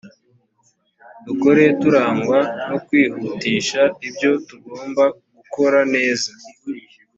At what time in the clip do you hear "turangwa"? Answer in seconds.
1.81-2.39